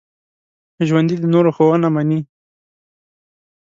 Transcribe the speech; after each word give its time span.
ژوندي 0.87 1.15
د 1.19 1.23
نورو 1.33 1.49
ښوونه 1.55 1.87
مني 1.95 2.19